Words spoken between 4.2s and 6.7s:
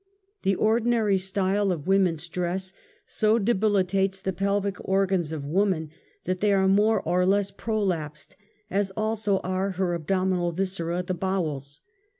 pelvic organs of woman, that they are